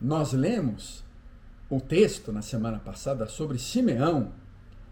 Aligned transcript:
nós 0.00 0.32
lemos 0.32 1.04
o 1.68 1.80
texto 1.80 2.32
na 2.32 2.42
semana 2.42 2.78
passada 2.78 3.26
sobre 3.26 3.58
Simeão 3.58 4.32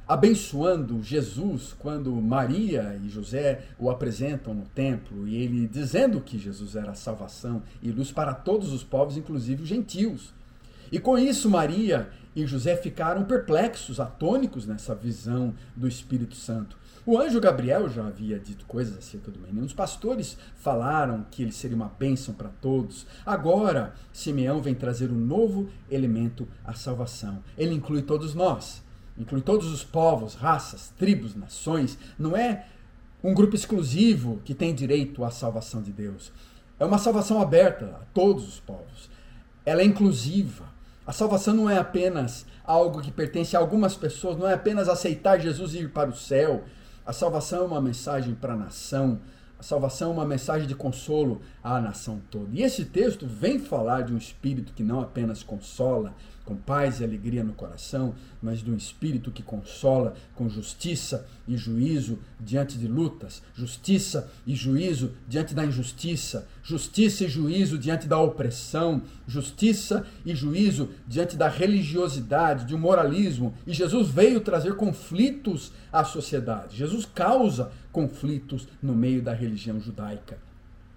abençoando 0.07 1.03
Jesus 1.03 1.75
quando 1.79 2.13
Maria 2.13 2.99
e 3.03 3.09
José 3.09 3.63
o 3.79 3.91
apresentam 3.91 4.55
no 4.55 4.65
templo 4.67 5.27
e 5.27 5.37
ele 5.37 5.67
dizendo 5.67 6.21
que 6.21 6.39
Jesus 6.39 6.77
era 6.77 6.95
salvação 6.95 7.63
e 7.83 7.91
luz 7.91 8.13
para 8.13 8.33
todos 8.33 8.73
os 8.73 8.85
povos, 8.85 9.17
inclusive 9.17 9.63
os 9.63 9.69
gentios. 9.69 10.33
E 10.93 11.01
com 11.01 11.19
isso, 11.19 11.51
Maria 11.51 12.09
e 12.37 12.47
José 12.47 12.77
ficaram 12.77 13.25
perplexos, 13.25 13.99
atônicos 13.99 14.67
nessa 14.67 14.95
visão 14.95 15.53
do 15.75 15.89
Espírito 15.89 16.37
Santo. 16.37 16.79
O 17.07 17.21
anjo 17.21 17.41
Gabriel 17.41 17.89
já 17.89 18.05
havia 18.05 18.37
dito 18.37 18.67
coisas 18.67 18.99
acerca 18.99 19.31
do 19.31 19.39
menino. 19.39 19.65
Os 19.65 19.73
pastores 19.73 20.37
falaram 20.57 21.25
que 21.31 21.41
ele 21.41 21.53
seria 21.53 21.77
uma 21.77 21.93
bênção 21.97 22.35
para 22.35 22.49
todos. 22.61 23.07
Agora, 23.25 23.95
Simeão 24.13 24.61
vem 24.61 24.75
trazer 24.75 25.13
um 25.13 25.17
novo 25.17 25.71
elemento 25.89 26.49
à 26.65 26.75
salvação. 26.75 27.45
Ele 27.57 27.77
inclui 27.77 28.03
todos 28.03 28.35
nós, 28.35 28.83
inclui 29.17 29.41
todos 29.41 29.71
os 29.73 29.85
povos, 29.85 30.35
raças, 30.35 30.93
tribos, 30.99 31.37
nações. 31.37 31.97
Não 32.19 32.37
é 32.37 32.67
um 33.23 33.33
grupo 33.33 33.55
exclusivo 33.55 34.41
que 34.45 34.53
tem 34.53 34.75
direito 34.75 35.23
à 35.23 35.31
salvação 35.31 35.81
de 35.81 35.93
Deus. 35.93 36.33
É 36.77 36.85
uma 36.85 36.99
salvação 36.99 37.41
aberta 37.41 37.87
a 37.87 38.05
todos 38.13 38.49
os 38.49 38.59
povos. 38.59 39.09
Ela 39.65 39.83
é 39.83 39.85
inclusiva. 39.85 40.65
A 41.07 41.13
salvação 41.13 41.55
não 41.55 41.71
é 41.71 41.79
apenas 41.79 42.45
algo 42.65 43.01
que 43.01 43.13
pertence 43.13 43.57
a 43.57 43.61
algumas 43.61 43.95
pessoas, 43.95 44.37
não 44.37 44.49
é 44.49 44.55
apenas 44.55 44.89
aceitar 44.89 45.39
Jesus 45.39 45.73
e 45.73 45.79
ir 45.79 45.91
para 45.91 46.11
o 46.11 46.17
céu. 46.17 46.65
A 47.07 47.13
salvação 47.13 47.63
é 47.63 47.67
uma 47.67 47.81
mensagem 47.81 48.35
para 48.35 48.55
a 48.55 48.57
nação. 48.57 49.21
A 49.61 49.63
salvação 49.63 50.11
é 50.11 50.13
uma 50.13 50.27
mensagem 50.27 50.67
de 50.67 50.75
consolo 50.75 51.41
à 51.63 51.81
nação 51.81 52.21
toda. 52.33 52.49
E 52.53 52.63
esse 52.63 52.85
texto 52.85 53.29
vem 53.29 53.61
falar 53.61 54.03
de 54.03 54.13
um 54.13 54.19
espírito 54.19 54.73
que 54.73 54.83
não 54.83 55.01
apenas 55.01 55.41
consola, 55.41 56.13
com 56.45 56.57
paz 56.57 56.99
e 56.99 57.05
alegria 57.05 57.45
no 57.45 57.53
coração, 57.53 58.15
mas 58.43 58.59
de 58.59 58.71
um 58.71 58.77
espírito 58.77 59.31
que 59.31 59.43
consola 59.43 60.15
com 60.35 60.49
justiça 60.49 61.27
e 61.47 61.57
juízo 61.57 62.19
diante 62.41 62.77
de 62.77 62.89
lutas, 62.89 63.41
justiça 63.55 64.29
e 64.45 64.57
juízo 64.57 65.13
diante 65.29 65.55
da 65.55 65.65
injustiça, 65.65 66.47
justiça 66.67 67.25
e 67.25 67.29
juízo 67.29 67.79
diante 67.79 68.09
da 68.09 68.19
opressão, 68.19 69.03
justiça 69.25 70.05
e 70.25 70.35
juízo 70.35 70.91
diante 71.07 71.37
da 71.37 71.49
religiosidade, 71.49 72.65
de 72.65 72.75
um 72.75 72.79
moralismo. 72.79 73.55
E 73.65 73.73
Jesus 73.73 74.09
veio 74.09 74.41
trazer 74.41 74.75
conflitos 74.75 75.73
à 75.93 76.03
sociedade. 76.03 76.77
Jesus 76.77 77.07
causa 77.07 77.71
conflitos 77.93 78.67
no 78.83 78.97
meio 78.97 79.23
da 79.23 79.33
religião 79.33 79.81
judaica. 79.81 80.39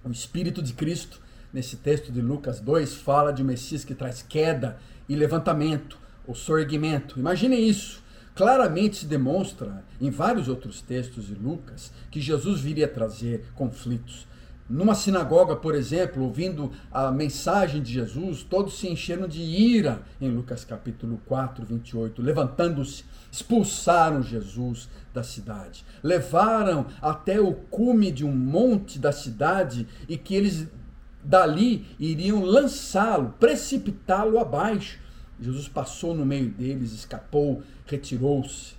O 0.04 0.10
Espírito 0.10 0.64
de 0.64 0.74
Cristo, 0.74 1.22
nesse 1.54 1.76
texto 1.76 2.12
de 2.12 2.20
Lucas 2.20 2.60
2, 2.60 2.96
fala 2.96 3.32
de 3.32 3.44
um 3.44 3.46
Messias 3.46 3.86
que 3.86 3.94
traz 3.94 4.24
queda 4.24 4.80
e 5.08 5.16
levantamento, 5.16 6.00
o 6.26 6.34
sorgimento. 6.34 7.20
Imaginem 7.20 7.70
isso. 7.70 8.02
Claramente 8.34 8.98
se 8.98 9.06
demonstra 9.06 9.84
em 10.02 10.10
vários 10.10 10.48
outros 10.48 10.82
textos 10.82 11.28
de 11.28 11.36
Lucas 11.36 11.92
que 12.10 12.20
Jesus 12.20 12.60
viria 12.60 12.88
trazer 12.88 13.46
conflitos. 13.54 14.28
Numa 14.70 14.94
sinagoga, 14.94 15.56
por 15.56 15.74
exemplo, 15.74 16.24
ouvindo 16.24 16.72
a 16.92 17.12
mensagem 17.12 17.82
de 17.82 17.92
Jesus, 17.92 18.44
todos 18.44 18.78
se 18.78 18.88
encheram 18.88 19.28
de 19.28 19.42
ira, 19.42 20.04
em 20.22 20.30
Lucas 20.30 20.64
capítulo 20.64 21.20
4, 21.26 21.66
28. 21.66 22.22
Levantando-se, 22.22 23.04
expulsaram 23.32 24.22
Jesus 24.22 24.88
da 25.12 25.24
cidade. 25.24 25.84
Levaram 26.04 26.86
até 27.02 27.42
o 27.42 27.52
cume 27.52 28.12
de 28.12 28.24
um 28.24 28.32
monte 28.32 29.00
da 29.00 29.12
cidade 29.12 29.88
e 30.08 30.16
que 30.16 30.36
eles 30.36 30.68
dali 31.24 31.88
iriam 32.00 32.44
lançá-lo, 32.44 33.34
precipitá-lo 33.40 34.38
abaixo. 34.38 35.00
Jesus 35.42 35.68
passou 35.68 36.14
no 36.14 36.26
meio 36.26 36.50
deles, 36.50 36.94
escapou, 36.94 37.64
retirou-se. 37.88 38.74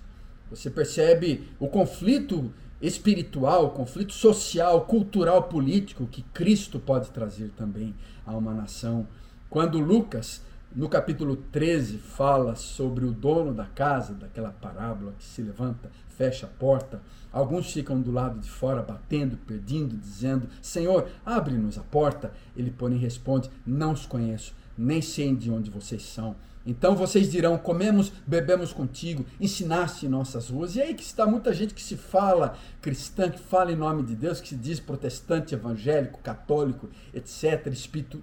Você 0.49 0.69
percebe 0.69 1.49
o 1.59 1.67
conflito 1.67 2.49
espiritual, 2.81 3.69
conflito 3.71 4.13
social, 4.13 4.81
cultural, 4.81 5.43
político 5.43 6.07
que 6.07 6.23
Cristo 6.33 6.79
pode 6.79 7.09
trazer 7.11 7.51
também 7.55 7.93
a 8.25 8.35
uma 8.35 8.53
nação. 8.53 9.07
Quando 9.49 9.79
Lucas, 9.79 10.41
no 10.75 10.89
capítulo 10.89 11.35
13, 11.35 11.97
fala 11.97 12.55
sobre 12.55 13.05
o 13.05 13.11
dono 13.11 13.53
da 13.53 13.65
casa, 13.65 14.13
daquela 14.13 14.51
parábola 14.51 15.13
que 15.17 15.23
se 15.23 15.41
levanta, 15.41 15.91
fecha 16.17 16.45
a 16.45 16.49
porta, 16.49 17.01
alguns 17.31 17.71
ficam 17.71 18.01
do 18.01 18.11
lado 18.11 18.39
de 18.39 18.49
fora 18.49 18.81
batendo, 18.81 19.37
pedindo, 19.37 19.95
dizendo: 19.97 20.47
Senhor, 20.61 21.07
abre-nos 21.25 21.77
a 21.77 21.83
porta. 21.83 22.31
Ele, 22.55 22.71
porém, 22.71 22.97
responde: 22.97 23.49
Não 23.65 23.91
os 23.91 24.05
conheço, 24.05 24.55
nem 24.77 25.01
sei 25.01 25.35
de 25.35 25.51
onde 25.51 25.69
vocês 25.69 26.03
são. 26.03 26.35
Então 26.65 26.95
vocês 26.95 27.29
dirão: 27.31 27.57
comemos, 27.57 28.11
bebemos 28.25 28.71
contigo, 28.71 29.25
ensinaste 29.39 30.05
em 30.05 30.09
nossas 30.09 30.49
ruas. 30.49 30.75
E 30.75 30.81
aí 30.81 30.93
que 30.93 31.03
está 31.03 31.25
muita 31.25 31.53
gente 31.53 31.73
que 31.73 31.81
se 31.81 31.97
fala 31.97 32.57
cristã, 32.81 33.29
que 33.29 33.39
fala 33.39 33.71
em 33.71 33.75
nome 33.75 34.03
de 34.03 34.15
Deus, 34.15 34.39
que 34.39 34.49
se 34.49 34.55
diz 34.55 34.79
protestante, 34.79 35.55
evangélico, 35.55 36.19
católico, 36.19 36.89
etc., 37.13 37.67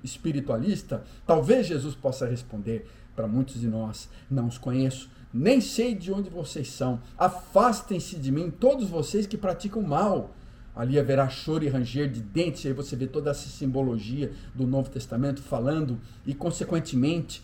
espiritualista. 0.05 1.03
Talvez 1.27 1.67
Jesus 1.67 1.95
possa 1.95 2.27
responder 2.27 2.89
para 3.17 3.27
muitos 3.27 3.61
de 3.61 3.67
nós: 3.67 4.09
não 4.31 4.47
os 4.47 4.59
conheço, 4.59 5.11
nem 5.35 5.61
sei 5.61 5.95
de 5.95 6.13
onde 6.13 6.31
vocês 6.31 6.71
são. 6.71 7.01
Afastem-se 7.17 8.17
de 8.17 8.31
mim, 8.31 8.51
todos 8.51 8.89
vocês 8.89 9.27
que 9.27 9.37
praticam 9.37 9.83
mal. 9.83 10.35
Ali 10.79 10.97
haverá 10.97 11.29
choro 11.29 11.65
e 11.65 11.69
ranger 11.69 12.09
de 12.09 12.21
dentes, 12.21 12.65
aí 12.65 12.73
você 12.73 12.95
vê 12.95 13.09
toda 13.09 13.33
essa 13.33 13.49
simbologia 13.49 14.31
do 14.55 14.65
Novo 14.65 14.89
Testamento 14.89 15.43
falando, 15.43 15.99
e 16.25 16.33
consequentemente 16.33 17.43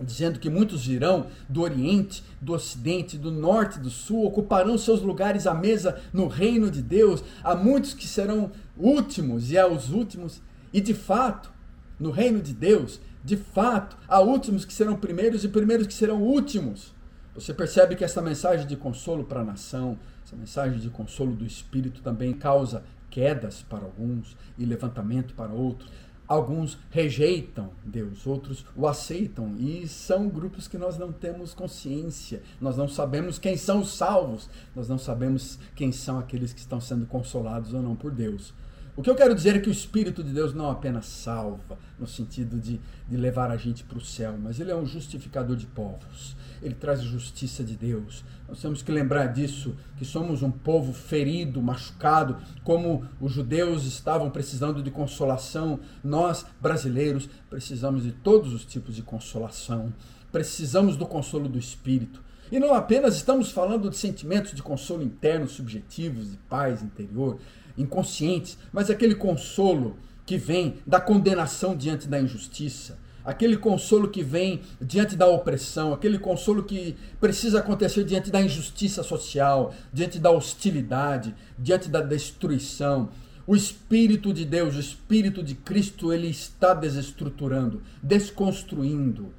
dizendo 0.00 0.40
que 0.40 0.50
muitos 0.50 0.84
virão 0.84 1.28
do 1.48 1.62
Oriente, 1.62 2.24
do 2.40 2.52
Ocidente, 2.52 3.16
do 3.16 3.30
Norte, 3.30 3.78
do 3.78 3.90
Sul, 3.90 4.26
ocuparão 4.26 4.76
seus 4.76 5.00
lugares 5.00 5.46
à 5.46 5.54
mesa 5.54 6.02
no 6.12 6.26
reino 6.26 6.68
de 6.68 6.82
Deus. 6.82 7.22
Há 7.44 7.54
muitos 7.54 7.94
que 7.94 8.08
serão 8.08 8.50
últimos 8.76 9.52
e 9.52 9.56
aos 9.56 9.90
últimos, 9.90 10.42
e 10.72 10.80
de 10.80 10.94
fato, 10.94 11.52
no 11.96 12.10
reino 12.10 12.42
de 12.42 12.52
Deus, 12.52 13.00
de 13.24 13.36
fato, 13.36 13.96
há 14.08 14.20
últimos 14.20 14.64
que 14.64 14.72
serão 14.72 14.96
primeiros 14.96 15.44
e 15.44 15.48
primeiros 15.48 15.86
que 15.86 15.94
serão 15.94 16.20
últimos. 16.20 16.92
Você 17.36 17.54
percebe 17.54 17.94
que 17.94 18.04
essa 18.04 18.20
mensagem 18.20 18.66
de 18.66 18.74
consolo 18.74 19.22
para 19.22 19.42
a 19.42 19.44
nação, 19.44 19.96
essa 20.24 20.36
mensagem 20.36 20.78
de 20.78 20.88
consolo 20.90 21.34
do 21.34 21.44
Espírito 21.44 22.00
também 22.00 22.32
causa 22.32 22.82
quedas 23.10 23.62
para 23.62 23.84
alguns 23.84 24.36
e 24.58 24.64
levantamento 24.64 25.34
para 25.34 25.52
outros. 25.52 25.90
Alguns 26.26 26.78
rejeitam 26.90 27.70
Deus, 27.84 28.26
outros 28.26 28.64
o 28.74 28.88
aceitam, 28.88 29.54
e 29.58 29.86
são 29.86 30.26
grupos 30.26 30.66
que 30.66 30.78
nós 30.78 30.96
não 30.96 31.12
temos 31.12 31.52
consciência, 31.52 32.42
nós 32.58 32.78
não 32.78 32.88
sabemos 32.88 33.38
quem 33.38 33.58
são 33.58 33.82
os 33.82 33.94
salvos, 33.94 34.48
nós 34.74 34.88
não 34.88 34.96
sabemos 34.96 35.58
quem 35.76 35.92
são 35.92 36.18
aqueles 36.18 36.54
que 36.54 36.60
estão 36.60 36.80
sendo 36.80 37.04
consolados 37.04 37.74
ou 37.74 37.82
não 37.82 37.94
por 37.94 38.10
Deus. 38.10 38.54
O 38.96 39.02
que 39.02 39.10
eu 39.10 39.16
quero 39.16 39.34
dizer 39.34 39.56
é 39.56 39.58
que 39.58 39.68
o 39.68 39.72
Espírito 39.72 40.22
de 40.22 40.32
Deus 40.32 40.54
não 40.54 40.70
apenas 40.70 41.06
salva, 41.06 41.76
no 41.98 42.06
sentido 42.06 42.60
de, 42.60 42.80
de 43.08 43.16
levar 43.16 43.50
a 43.50 43.56
gente 43.56 43.82
para 43.82 43.98
o 43.98 44.00
céu, 44.00 44.38
mas 44.40 44.60
ele 44.60 44.70
é 44.70 44.76
um 44.76 44.86
justificador 44.86 45.56
de 45.56 45.66
povos. 45.66 46.36
Ele 46.62 46.76
traz 46.76 47.02
justiça 47.02 47.64
de 47.64 47.74
Deus. 47.74 48.24
Nós 48.48 48.62
temos 48.62 48.82
que 48.82 48.92
lembrar 48.92 49.26
disso, 49.26 49.74
que 49.96 50.04
somos 50.04 50.42
um 50.42 50.50
povo 50.50 50.92
ferido, 50.92 51.60
machucado, 51.60 52.36
como 52.62 53.04
os 53.20 53.32
judeus 53.32 53.84
estavam 53.84 54.30
precisando 54.30 54.80
de 54.80 54.92
consolação, 54.92 55.80
nós, 56.04 56.46
brasileiros, 56.60 57.28
precisamos 57.50 58.04
de 58.04 58.12
todos 58.12 58.54
os 58.54 58.64
tipos 58.64 58.94
de 58.94 59.02
consolação. 59.02 59.92
Precisamos 60.30 60.96
do 60.96 61.04
consolo 61.04 61.48
do 61.48 61.58
Espírito. 61.58 62.22
E 62.52 62.60
não 62.60 62.72
apenas 62.72 63.16
estamos 63.16 63.50
falando 63.50 63.90
de 63.90 63.96
sentimentos 63.96 64.52
de 64.52 64.62
consolo 64.62 65.02
interno, 65.02 65.48
subjetivos, 65.48 66.30
de 66.30 66.36
paz 66.36 66.80
interior 66.80 67.40
inconscientes, 67.76 68.58
mas 68.72 68.90
aquele 68.90 69.14
consolo 69.14 69.96
que 70.26 70.36
vem 70.36 70.76
da 70.86 71.00
condenação 71.00 71.76
diante 71.76 72.08
da 72.08 72.20
injustiça, 72.20 72.98
aquele 73.24 73.56
consolo 73.56 74.08
que 74.08 74.22
vem 74.22 74.60
diante 74.80 75.16
da 75.16 75.26
opressão, 75.26 75.92
aquele 75.92 76.18
consolo 76.18 76.62
que 76.62 76.94
precisa 77.20 77.58
acontecer 77.58 78.04
diante 78.04 78.30
da 78.30 78.40
injustiça 78.40 79.02
social, 79.02 79.74
diante 79.92 80.18
da 80.18 80.30
hostilidade, 80.30 81.34
diante 81.58 81.88
da 81.88 82.00
destruição. 82.00 83.08
O 83.46 83.56
Espírito 83.56 84.32
de 84.32 84.44
Deus, 84.44 84.76
o 84.76 84.80
Espírito 84.80 85.42
de 85.42 85.54
Cristo, 85.54 86.12
ele 86.12 86.28
está 86.28 86.72
desestruturando, 86.72 87.82
desconstruindo 88.02 89.32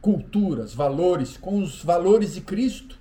culturas, 0.00 0.74
valores, 0.74 1.36
com 1.36 1.62
os 1.62 1.82
valores 1.82 2.34
de 2.34 2.40
Cristo. 2.40 2.98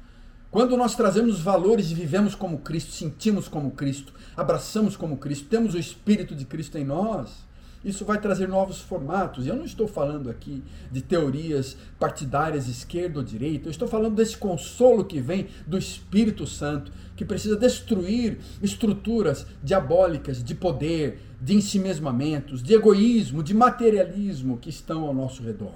Quando 0.52 0.76
nós 0.76 0.96
trazemos 0.96 1.36
os 1.36 1.42
valores 1.42 1.92
e 1.92 1.94
vivemos 1.94 2.34
como 2.34 2.58
Cristo, 2.58 2.92
sentimos 2.92 3.48
como 3.48 3.70
Cristo, 3.70 4.12
abraçamos 4.36 4.98
como 4.98 5.18
Cristo, 5.18 5.48
temos 5.48 5.76
o 5.76 5.78
Espírito 5.78 6.36
de 6.36 6.44
Cristo 6.44 6.76
em 6.76 6.84
nós, 6.84 7.48
isso 7.86 8.04
vai 8.04 8.20
trazer 8.20 8.48
novos 8.48 8.80
formatos. 8.80 9.46
Eu 9.46 9.56
não 9.56 9.64
estou 9.64 9.88
falando 9.88 10.30
aqui 10.30 10.62
de 10.92 11.02
teorias 11.02 11.78
partidárias, 11.98 12.68
esquerda 12.68 13.20
ou 13.20 13.24
direita. 13.24 13.68
Eu 13.68 13.72
estou 13.72 13.88
falando 13.88 14.16
desse 14.16 14.36
consolo 14.36 15.06
que 15.06 15.22
vem 15.22 15.48
do 15.66 15.78
Espírito 15.78 16.46
Santo, 16.46 16.92
que 17.16 17.24
precisa 17.24 17.56
destruir 17.56 18.40
estruturas 18.62 19.46
diabólicas 19.64 20.44
de 20.44 20.56
poder, 20.56 21.22
de 21.40 21.56
ensimesmamentos, 21.56 22.62
de 22.62 22.74
egoísmo, 22.74 23.44
de 23.44 23.54
materialismo 23.54 24.58
que 24.58 24.70
estão 24.70 25.06
ao 25.06 25.14
nosso 25.14 25.42
redor. 25.42 25.76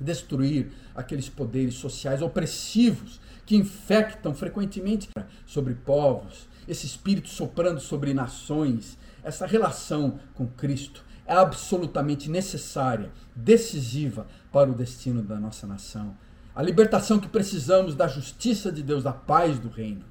Destruir 0.00 0.72
aqueles 0.94 1.28
poderes 1.28 1.74
sociais 1.74 2.22
opressivos 2.22 3.20
que 3.44 3.56
infectam 3.56 4.34
frequentemente 4.34 5.08
sobre 5.44 5.74
povos, 5.74 6.48
esse 6.66 6.86
espírito 6.86 7.28
soprando 7.28 7.80
sobre 7.80 8.14
nações, 8.14 8.96
essa 9.22 9.46
relação 9.46 10.18
com 10.34 10.46
Cristo 10.46 11.04
é 11.26 11.34
absolutamente 11.34 12.28
necessária, 12.28 13.12
decisiva 13.36 14.26
para 14.50 14.70
o 14.70 14.74
destino 14.74 15.22
da 15.22 15.38
nossa 15.38 15.66
nação. 15.66 16.16
A 16.54 16.62
libertação 16.62 17.20
que 17.20 17.28
precisamos 17.28 17.94
da 17.94 18.08
justiça 18.08 18.72
de 18.72 18.82
Deus, 18.82 19.04
da 19.04 19.12
paz 19.12 19.58
do 19.58 19.68
reino, 19.68 20.04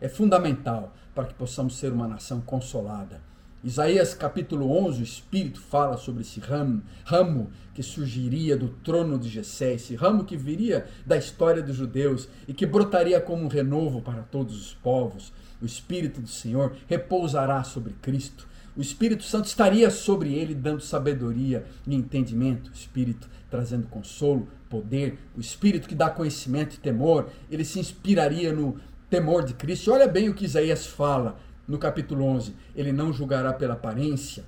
é 0.00 0.08
fundamental 0.08 0.94
para 1.14 1.26
que 1.26 1.34
possamos 1.34 1.76
ser 1.76 1.92
uma 1.92 2.08
nação 2.08 2.40
consolada. 2.40 3.20
Isaías 3.64 4.12
capítulo 4.12 4.68
11, 4.72 5.00
o 5.00 5.04
Espírito 5.04 5.60
fala 5.60 5.96
sobre 5.96 6.22
esse 6.22 6.40
ramo, 6.40 6.82
ramo 7.04 7.48
que 7.72 7.80
surgiria 7.80 8.56
do 8.56 8.68
trono 8.68 9.16
de 9.16 9.28
Jessé, 9.28 9.74
esse 9.74 9.94
ramo 9.94 10.24
que 10.24 10.36
viria 10.36 10.84
da 11.06 11.16
história 11.16 11.62
dos 11.62 11.76
judeus 11.76 12.28
e 12.48 12.52
que 12.52 12.66
brotaria 12.66 13.20
como 13.20 13.44
um 13.44 13.48
renovo 13.48 14.02
para 14.02 14.22
todos 14.22 14.60
os 14.60 14.74
povos. 14.74 15.32
O 15.60 15.64
Espírito 15.64 16.20
do 16.20 16.26
Senhor 16.26 16.74
repousará 16.88 17.62
sobre 17.62 17.92
Cristo. 18.02 18.48
O 18.76 18.80
Espírito 18.80 19.22
Santo 19.22 19.44
estaria 19.44 19.90
sobre 19.90 20.34
ele, 20.34 20.56
dando 20.56 20.80
sabedoria 20.80 21.64
e 21.86 21.94
entendimento. 21.94 22.68
O 22.68 22.74
Espírito 22.74 23.30
trazendo 23.48 23.86
consolo, 23.86 24.48
poder. 24.68 25.18
O 25.36 25.40
Espírito 25.40 25.86
que 25.86 25.94
dá 25.94 26.10
conhecimento 26.10 26.74
e 26.74 26.78
temor. 26.78 27.28
Ele 27.48 27.64
se 27.64 27.78
inspiraria 27.78 28.52
no 28.52 28.80
temor 29.08 29.44
de 29.44 29.54
Cristo. 29.54 29.92
Olha 29.92 30.08
bem 30.08 30.28
o 30.28 30.34
que 30.34 30.46
Isaías 30.46 30.84
fala 30.84 31.38
no 31.66 31.78
capítulo 31.78 32.24
11. 32.24 32.54
Ele 32.74 32.92
não 32.92 33.12
julgará 33.12 33.52
pela 33.52 33.74
aparência, 33.74 34.44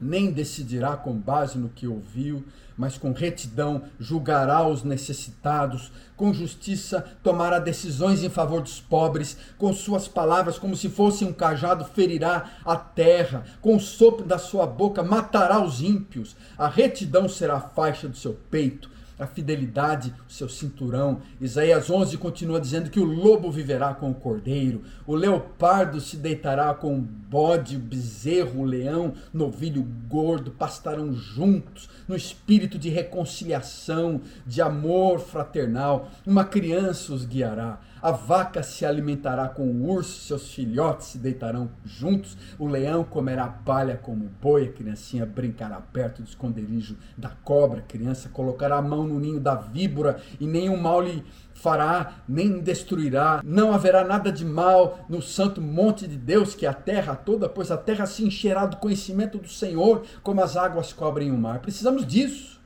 nem 0.00 0.30
decidirá 0.30 0.96
com 0.96 1.12
base 1.12 1.58
no 1.58 1.68
que 1.68 1.86
ouviu, 1.86 2.44
mas 2.76 2.96
com 2.96 3.12
retidão 3.12 3.82
julgará 3.98 4.66
os 4.66 4.84
necessitados, 4.84 5.90
com 6.16 6.32
justiça 6.32 7.04
tomará 7.22 7.58
decisões 7.58 8.22
em 8.22 8.28
favor 8.28 8.62
dos 8.62 8.80
pobres, 8.80 9.36
com 9.58 9.72
suas 9.72 10.06
palavras, 10.06 10.58
como 10.58 10.76
se 10.76 10.88
fosse 10.88 11.24
um 11.24 11.32
cajado, 11.32 11.84
ferirá 11.84 12.52
a 12.64 12.76
terra, 12.76 13.44
com 13.60 13.74
o 13.74 13.80
sopro 13.80 14.24
da 14.24 14.38
sua 14.38 14.66
boca 14.66 15.02
matará 15.02 15.60
os 15.60 15.80
ímpios, 15.80 16.36
a 16.56 16.68
retidão 16.68 17.28
será 17.28 17.56
a 17.56 17.60
faixa 17.60 18.08
do 18.08 18.16
seu 18.16 18.34
peito 18.48 18.97
a 19.18 19.26
fidelidade, 19.26 20.14
o 20.28 20.32
seu 20.32 20.48
cinturão. 20.48 21.20
Isaías 21.40 21.90
11 21.90 22.16
continua 22.18 22.60
dizendo 22.60 22.90
que 22.90 23.00
o 23.00 23.04
lobo 23.04 23.50
viverá 23.50 23.94
com 23.94 24.10
o 24.10 24.14
cordeiro, 24.14 24.82
o 25.06 25.14
leopardo 25.14 26.00
se 26.00 26.16
deitará 26.16 26.72
com 26.74 26.96
o 26.96 27.00
bode, 27.00 27.76
o 27.76 27.80
bezerro, 27.80 28.60
o 28.60 28.64
leão, 28.64 29.14
novilho 29.32 29.82
gordo, 30.08 30.50
pastarão 30.50 31.12
juntos 31.12 31.88
no 32.06 32.16
espírito 32.16 32.78
de 32.78 32.88
reconciliação, 32.88 34.20
de 34.46 34.62
amor 34.62 35.20
fraternal. 35.20 36.08
Uma 36.26 36.44
criança 36.44 37.12
os 37.12 37.24
guiará. 37.24 37.80
A 38.00 38.10
vaca 38.10 38.62
se 38.62 38.84
alimentará 38.84 39.48
com 39.48 39.62
o 39.62 39.90
urso, 39.90 40.20
seus 40.20 40.52
filhotes 40.52 41.08
se 41.08 41.18
deitarão 41.18 41.70
juntos, 41.84 42.36
o 42.58 42.66
leão 42.66 43.02
comerá 43.02 43.46
palha 43.46 43.96
como 43.96 44.26
o 44.26 44.30
boi, 44.40 44.66
a 44.66 44.72
criancinha 44.72 45.26
brincará 45.26 45.80
perto 45.80 46.22
do 46.22 46.28
esconderijo 46.28 46.96
da 47.16 47.30
cobra, 47.30 47.80
a 47.80 47.82
criança 47.82 48.28
colocará 48.28 48.76
a 48.76 48.82
mão 48.82 49.06
no 49.06 49.18
ninho 49.18 49.40
da 49.40 49.54
víbora 49.54 50.20
e 50.38 50.46
nenhum 50.46 50.76
mal 50.76 51.00
lhe 51.00 51.24
fará, 51.54 52.22
nem 52.28 52.60
destruirá. 52.60 53.40
Não 53.44 53.72
haverá 53.72 54.04
nada 54.04 54.30
de 54.30 54.44
mal 54.44 55.00
no 55.08 55.20
santo 55.20 55.60
monte 55.60 56.06
de 56.06 56.16
Deus, 56.16 56.54
que 56.54 56.64
é 56.64 56.68
a 56.68 56.74
terra 56.74 57.16
toda, 57.16 57.48
pois 57.48 57.70
a 57.70 57.76
terra 57.76 58.06
se 58.06 58.24
encherá 58.24 58.64
do 58.64 58.76
conhecimento 58.76 59.38
do 59.38 59.48
Senhor, 59.48 60.04
como 60.22 60.42
as 60.42 60.56
águas 60.56 60.92
cobrem 60.92 61.30
o 61.30 61.36
mar. 61.36 61.58
Precisamos 61.58 62.06
disso, 62.06 62.60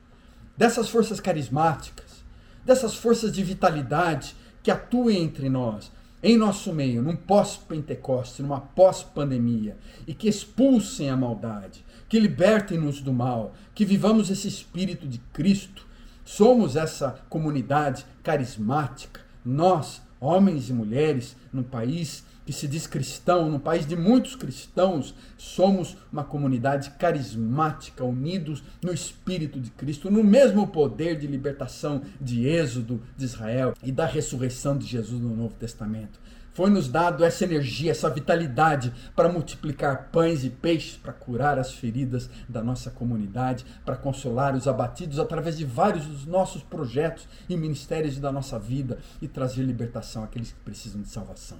dessas 0.55 0.89
forças 0.89 1.19
carismáticas, 1.19 2.23
dessas 2.63 2.95
forças 2.95 3.31
de 3.31 3.43
vitalidade 3.43 4.35
que 4.63 4.71
atuem 4.71 5.21
entre 5.21 5.49
nós, 5.49 5.91
em 6.23 6.37
nosso 6.37 6.71
meio, 6.71 7.01
num 7.01 7.17
pós-Pentecoste, 7.17 8.41
numa 8.41 8.61
pós-pandemia, 8.61 9.77
e 10.07 10.13
que 10.13 10.29
expulsem 10.29 11.09
a 11.09 11.17
maldade, 11.17 11.83
que 12.07 12.17
libertem-nos 12.17 13.01
do 13.01 13.11
mal, 13.11 13.53
que 13.75 13.83
vivamos 13.83 14.29
esse 14.29 14.47
espírito 14.47 15.05
de 15.05 15.17
Cristo. 15.33 15.85
Somos 16.23 16.77
essa 16.77 17.19
comunidade 17.29 18.05
carismática, 18.23 19.19
nós, 19.43 20.01
homens 20.17 20.69
e 20.69 20.73
mulheres, 20.73 21.35
num 21.51 21.63
país 21.63 22.23
que 22.45 22.53
se 22.53 22.67
diz 22.67 22.87
cristão, 22.87 23.49
num 23.49 23.59
país 23.59 23.85
de 23.85 23.95
muitos 23.95 24.35
cristãos, 24.35 25.15
somos 25.37 25.97
uma 26.11 26.23
comunidade 26.23 26.91
carismática, 26.91 28.03
unidos 28.03 28.63
no 28.81 28.93
Espírito 28.93 29.59
de 29.59 29.71
Cristo, 29.71 30.11
no 30.11 30.23
mesmo 30.23 30.67
poder 30.67 31.17
de 31.17 31.27
libertação 31.27 32.01
de 32.19 32.47
Êxodo 32.47 33.01
de 33.17 33.25
Israel 33.25 33.73
e 33.83 33.91
da 33.91 34.05
ressurreição 34.05 34.77
de 34.77 34.85
Jesus 34.85 35.21
no 35.21 35.35
Novo 35.35 35.55
Testamento. 35.55 36.19
Foi-nos 36.53 36.87
dado 36.87 37.25
essa 37.25 37.45
energia, 37.45 37.89
essa 37.89 38.09
vitalidade 38.11 38.93
para 39.15 39.27
multiplicar 39.27 40.09
pães 40.11 40.43
e 40.43 40.51
peixes, 40.51 40.95
para 40.95 41.11
curar 41.11 41.57
as 41.57 41.73
feridas 41.73 42.29
da 42.47 42.63
nossa 42.63 42.91
comunidade, 42.91 43.65
para 43.83 43.95
consolar 43.95 44.55
os 44.55 44.67
abatidos 44.67 45.17
através 45.17 45.57
de 45.57 45.65
vários 45.65 46.05
dos 46.05 46.27
nossos 46.27 46.61
projetos 46.61 47.27
e 47.49 47.57
ministérios 47.57 48.19
da 48.19 48.31
nossa 48.31 48.59
vida 48.59 48.99
e 49.19 49.27
trazer 49.27 49.63
libertação 49.63 50.23
àqueles 50.23 50.51
que 50.51 50.59
precisam 50.59 51.01
de 51.01 51.09
salvação. 51.09 51.57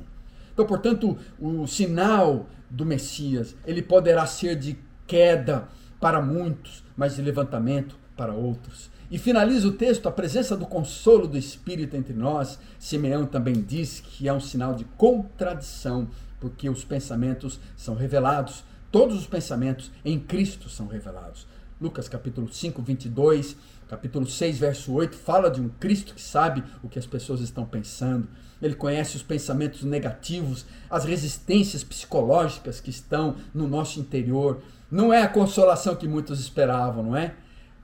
Então, 0.54 0.66
portanto, 0.66 1.18
o 1.40 1.66
sinal 1.68 2.48
do 2.70 2.86
Messias, 2.86 3.56
ele 3.66 3.82
poderá 3.82 4.26
ser 4.26 4.56
de 4.56 4.78
queda 5.08 5.68
para 6.00 6.22
muitos, 6.22 6.84
mas 6.96 7.16
de 7.16 7.22
levantamento 7.22 7.96
para 8.16 8.34
outros. 8.34 8.92
E 9.10 9.18
finaliza 9.18 9.68
o 9.68 9.74
texto, 9.74 10.08
a 10.08 10.12
presença 10.12 10.58
do 10.58 10.66
consolo 10.66 11.28
do 11.28 11.38
Espírito 11.38 11.96
entre 11.96 12.14
nós. 12.14 12.60
Simeão 12.80 13.26
também 13.26 13.54
diz 13.54 14.00
que 14.00 14.28
é 14.28 14.34
um 14.34 14.40
sinal 14.40 14.74
de 14.74 14.86
contradição, 14.98 16.10
porque 16.40 16.70
os 16.70 16.84
pensamentos 16.84 17.60
são 17.78 17.96
revelados, 17.96 18.64
todos 18.92 19.18
os 19.18 19.28
pensamentos 19.28 19.92
em 20.04 20.20
Cristo 20.20 20.68
são 20.70 20.88
revelados. 20.88 21.48
Lucas 21.84 22.08
capítulo 22.08 22.52
5, 22.52 22.82
22, 22.82 23.56
capítulo 23.88 24.26
6, 24.26 24.58
verso 24.58 24.92
8, 24.94 25.16
fala 25.16 25.52
de 25.52 25.62
um 25.62 25.70
Cristo 25.70 26.16
que 26.16 26.22
sabe 26.22 26.64
o 26.82 26.90
que 26.90 26.98
as 26.98 27.06
pessoas 27.06 27.42
estão 27.42 27.66
pensando 27.66 28.28
ele 28.66 28.76
conhece 28.76 29.18
os 29.18 29.24
pensamentos 29.24 29.84
negativos, 29.84 30.66
as 30.90 31.04
resistências 31.04 31.84
psicológicas 31.84 32.80
que 32.80 32.90
estão 32.90 33.36
no 33.54 33.68
nosso 33.68 34.00
interior. 34.00 34.62
Não 34.90 35.12
é 35.12 35.22
a 35.22 35.28
consolação 35.28 35.96
que 35.96 36.08
muitos 36.08 36.40
esperavam, 36.40 37.04
não 37.04 37.18
é? 37.18 37.36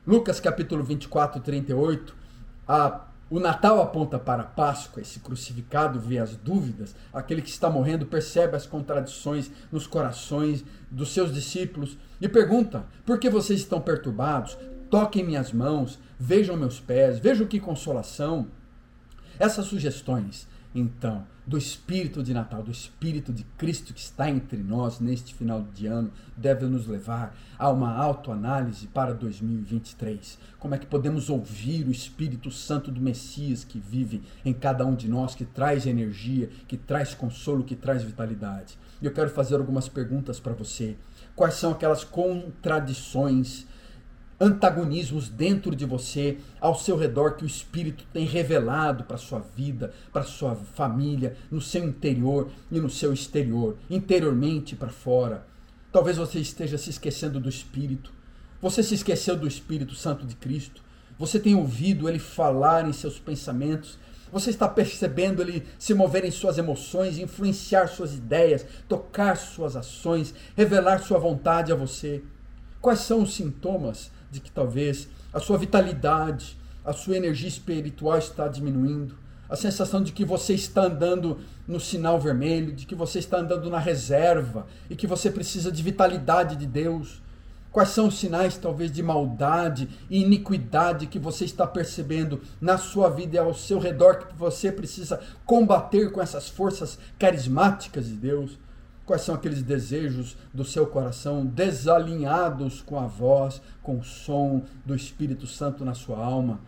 Lucas 0.08 0.40
capítulo 0.40 0.84
24, 0.84 1.42
38, 1.42 2.16
a, 2.66 3.02
o 3.30 3.40
Natal 3.40 3.80
aponta 3.80 4.18
para 4.18 4.42
a 4.42 4.46
Páscoa, 4.46 5.02
esse 5.02 5.20
crucificado 5.20 6.00
vê 6.00 6.18
as 6.18 6.36
dúvidas, 6.36 6.96
aquele 7.14 7.44
que 7.44 7.50
está 7.50 7.70
morrendo 7.70 8.06
percebe 8.06 8.56
as 8.56 8.66
contradições 8.66 9.52
nos 9.72 9.86
corações 9.86 10.66
dos 10.90 11.14
seus 11.14 11.32
discípulos 11.32 11.98
e 12.20 12.28
pergunta: 12.28 12.86
por 13.06 13.20
que 13.20 13.30
vocês 13.30 13.60
estão 13.60 13.80
perturbados? 13.80 14.58
Toquem 14.90 15.24
minhas 15.24 15.54
mãos, 15.54 16.00
vejam 16.20 16.58
meus 16.58 16.80
pés, 16.80 17.20
vejam 17.20 17.46
que 17.46 17.60
consolação. 17.60 18.48
Essas 19.38 19.68
sugestões 19.68 20.48
então, 20.74 21.26
do 21.48 21.58
espírito 21.58 22.22
de 22.22 22.32
Natal, 22.32 22.62
do 22.62 22.70
espírito 22.70 23.34
de 23.34 23.44
Cristo 23.58 23.92
que 23.92 24.00
está 24.00 24.30
entre 24.30 24.58
nós 24.58 25.00
neste 25.00 25.34
final 25.34 25.64
de 25.74 25.88
ano, 25.88 26.12
deve 26.38 26.68
nos 26.68 26.86
levar 26.86 27.36
a 27.58 27.72
uma 27.72 27.92
autoanálise 27.96 28.86
para 28.86 29.16
2023. 29.16 30.38
Como 30.60 30.76
é 30.76 30.78
que 30.78 30.86
podemos 30.86 31.28
ouvir 31.28 31.88
o 31.88 31.92
Espírito 31.92 32.52
Santo 32.52 32.92
do 32.92 33.02
Messias 33.02 33.64
que 33.64 33.80
vive 33.80 34.22
em 34.46 34.54
cada 34.54 34.86
um 34.86 34.94
de 34.94 35.10
nós, 35.10 35.34
que 35.34 35.44
traz 35.44 35.88
energia, 35.88 36.50
que 36.68 36.78
traz 36.78 37.16
consolo, 37.16 37.64
que 37.64 37.76
traz 37.76 38.04
vitalidade? 38.04 38.78
E 39.02 39.06
eu 39.08 39.12
quero 39.12 39.32
fazer 39.32 39.56
algumas 39.56 39.90
perguntas 39.90 40.40
para 40.40 40.54
você. 40.54 40.98
Quais 41.36 41.56
são 41.56 41.72
aquelas 41.72 42.04
contradições 42.04 43.66
antagonismos 44.40 45.28
dentro 45.28 45.76
de 45.76 45.86
você, 45.86 46.38
ao 46.62 46.74
seu 46.74 46.96
redor, 46.96 47.36
que 47.36 47.44
o 47.44 47.48
Espírito 47.48 48.06
tem 48.14 48.26
revelado 48.26 49.04
para 49.04 49.18
sua 49.18 49.40
vida, 49.56 49.94
para 50.14 50.24
sua 50.24 50.56
família, 50.56 51.36
no 51.52 51.60
seu 51.60 51.84
interior 51.84 52.50
e 52.72 52.80
no 52.80 52.90
seu 52.90 53.12
exterior, 53.12 53.76
interiormente 53.90 54.76
para 54.76 54.90
fora. 54.90 55.46
Talvez 55.92 56.18
você 56.18 56.40
esteja 56.40 56.78
se 56.78 56.92
esquecendo 56.92 57.40
do 57.40 57.50
Espírito. 57.50 58.14
Você 58.62 58.84
se 58.84 58.94
esqueceu 58.94 59.36
do 59.36 59.48
Espírito 59.48 59.96
Santo 59.96 60.26
de 60.26 60.36
Cristo. 60.36 60.82
Você 61.18 61.40
tem 61.40 61.56
ouvido 61.56 62.08
ele 62.08 62.20
falar 62.20 62.88
em 62.88 62.94
seus 62.94 63.20
pensamentos. 63.20 63.98
Você 64.32 64.52
está 64.52 64.68
percebendo 64.70 65.42
ele 65.42 65.66
se 65.78 65.94
mover 65.94 66.24
em 66.24 66.32
suas 66.32 66.58
emoções, 66.58 67.18
influenciar 67.18 67.88
suas 67.88 68.14
ideias, 68.14 68.66
tocar 68.88 69.36
suas 69.36 69.76
ações, 69.76 70.34
revelar 70.56 71.00
sua 71.00 71.18
vontade 71.18 71.72
a 71.72 71.76
você. 71.76 72.22
Quais 72.80 73.00
são 73.00 73.24
os 73.24 73.34
sintomas 73.34 74.12
de 74.32 74.40
que 74.40 74.52
talvez 74.52 75.08
a 75.34 75.40
sua 75.40 75.58
vitalidade, 75.58 76.58
a 76.84 76.94
sua 76.94 77.18
energia 77.18 77.48
espiritual 77.48 78.18
está 78.18 78.48
diminuindo, 78.48 79.16
a 79.50 79.56
sensação 79.56 80.04
de 80.04 80.12
que 80.12 80.24
você 80.24 80.54
está 80.54 80.84
andando 80.84 81.40
no 81.68 81.80
sinal 81.80 82.20
vermelho, 82.20 82.72
de 82.72 82.86
que 82.86 82.94
você 82.94 83.18
está 83.20 83.38
andando 83.38 83.70
na 83.70 83.80
reserva 83.80 84.68
e 84.90 84.96
que 84.96 85.08
você 85.08 85.32
precisa 85.32 85.72
de 85.72 85.82
vitalidade 85.82 86.56
de 86.56 86.68
Deus. 86.68 87.22
Quais 87.72 87.90
são 87.90 88.08
os 88.08 88.18
sinais, 88.18 88.58
talvez, 88.58 88.92
de 88.92 89.02
maldade 89.02 89.90
e 90.10 90.22
iniquidade 90.22 91.08
que 91.08 91.20
você 91.20 91.46
está 91.46 91.66
percebendo 91.68 92.42
na 92.60 92.78
sua 92.78 93.10
vida 93.10 93.36
e 93.36 93.40
ao 93.40 93.54
seu 93.54 93.80
redor 93.80 94.18
que 94.18 94.36
você 94.36 94.72
precisa 94.72 95.20
combater 95.46 96.12
com 96.12 96.22
essas 96.22 96.48
forças 96.48 96.98
carismáticas 97.18 98.06
de 98.06 98.14
Deus? 98.14 98.58
Quais 99.10 99.24
são 99.24 99.34
aqueles 99.34 99.64
desejos 99.64 100.38
do 100.54 100.64
seu 100.64 100.86
coração 100.86 101.44
desalinhados 101.44 102.80
com 102.80 103.00
a 103.00 103.08
voz, 103.08 103.60
com 103.82 103.98
o 103.98 104.04
som 104.04 104.64
do 104.86 104.94
Espírito 104.94 105.48
Santo 105.48 105.84
na 105.84 105.96
sua 105.96 106.24
alma? 106.24 106.60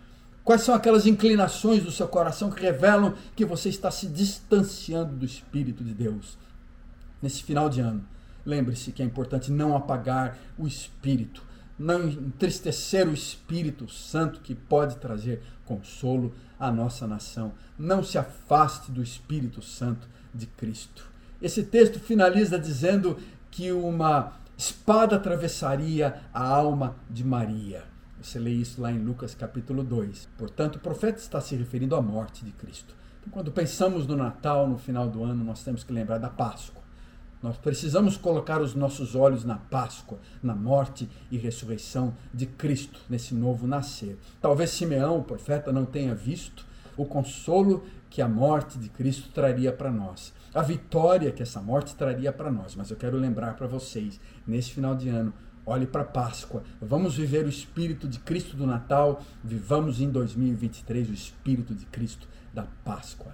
Quais 0.44 0.64
são 0.64 0.74
aquelas 0.74 1.06
inclinações 1.06 1.84
do 1.84 1.92
seu 1.92 2.08
coração 2.08 2.50
que 2.50 2.60
revelam 2.60 3.14
que 3.36 3.46
você 3.46 3.70
está 3.70 3.92
se 3.92 4.08
distanciando 4.08 5.16
do 5.16 5.24
Espírito 5.24 5.84
de 5.84 5.94
Deus? 5.94 6.36
Nesse 7.22 7.44
final 7.44 7.70
de 7.70 7.80
ano, 7.80 8.04
Lembre-se 8.44 8.92
que 8.92 9.04
é 9.04 9.06
importante 9.06 9.52
não 9.52 9.78
apagar 9.78 10.36
o 10.58 10.66
espírito, 10.66 11.44
não 11.78 12.10
entristecer 12.10 13.08
o 13.08 13.14
Espírito 13.14 13.88
Santo 13.88 14.40
que 14.40 14.56
pode 14.56 14.96
trazer 14.96 15.44
consolo 15.64 16.34
à 16.60 16.72
nossa 16.72 17.06
nação. 17.06 17.54
Não 17.78 18.02
se 18.02 18.18
afaste 18.18 18.92
do 18.92 19.04
Espírito 19.04 19.62
Santo 19.62 20.08
de 20.34 20.48
Cristo. 20.48 21.11
Esse 21.42 21.64
texto 21.64 22.00
finaliza 22.00 22.60
dizendo 22.60 23.18
que 23.50 23.72
uma 23.72 24.34
espada 24.58 25.16
atravessaria 25.16 26.22
a 26.34 26.46
alma 26.46 26.96
de 27.10 27.24
Maria. 27.24 27.84
Você 28.22 28.38
lê 28.38 28.52
isso 28.52 28.80
lá 28.80 28.92
em 28.92 29.00
Lucas 29.00 29.34
capítulo 29.34 29.84
2. 29.84 30.30
Portanto, 30.38 30.76
o 30.76 30.80
profeta 30.80 31.20
está 31.20 31.42
se 31.42 31.56
referindo 31.56 31.96
à 31.96 32.02
morte 32.02 32.46
de 32.46 32.52
Cristo. 32.52 32.96
Então, 33.20 33.32
quando 33.32 33.52
pensamos 33.52 34.06
no 34.06 34.16
Natal, 34.16 34.68
no 34.68 34.78
final 34.78 35.10
do 35.10 35.24
ano, 35.24 35.44
nós 35.44 35.64
temos 35.64 35.84
que 35.84 35.92
lembrar 35.92 36.20
da 36.20 36.30
Páscoa 36.30 36.82
nós 37.42 37.58
precisamos 37.58 38.18
colocar 38.18 38.62
os 38.62 38.76
nossos 38.76 39.16
olhos 39.16 39.44
na 39.44 39.56
Páscoa, 39.56 40.20
na 40.44 40.56
morte 40.56 41.10
e 41.32 41.38
ressurreição 41.38 42.14
de 42.32 42.46
Cristo, 42.46 43.00
nesse 43.10 43.34
novo 43.34 43.66
nascer. 43.66 44.18
Talvez 44.40 44.70
Simeão, 44.70 45.18
o 45.18 45.24
profeta, 45.24 45.72
não 45.72 45.84
tenha 45.84 46.14
visto 46.14 46.66
o 47.02 47.06
consolo 47.06 47.84
que 48.10 48.22
a 48.22 48.28
morte 48.28 48.78
de 48.78 48.90
Cristo 48.90 49.30
traria 49.34 49.72
para 49.72 49.92
nós, 49.92 50.34
a 50.54 50.62
vitória 50.62 51.32
que 51.32 51.42
essa 51.42 51.62
morte 51.62 51.96
traria 51.96 52.32
para 52.32 52.52
nós. 52.52 52.76
Mas 52.76 52.92
eu 52.92 52.98
quero 52.98 53.18
lembrar 53.18 53.56
para 53.56 53.68
vocês, 53.68 54.20
nesse 54.46 54.72
final 54.72 54.96
de 54.96 55.10
ano, 55.10 55.34
olhe 55.66 55.88
para 55.88 56.02
a 56.02 56.06
Páscoa. 56.06 56.64
Vamos 56.82 57.16
viver 57.16 57.46
o 57.46 57.50
Espírito 57.50 58.08
de 58.08 58.20
Cristo 58.20 58.56
do 58.56 58.68
Natal, 58.68 59.22
vivamos 59.44 60.02
em 60.02 60.10
2023 60.10 61.10
o 61.10 61.14
Espírito 61.14 61.74
de 61.74 61.86
Cristo 61.86 62.28
da 62.54 62.64
Páscoa. 62.84 63.34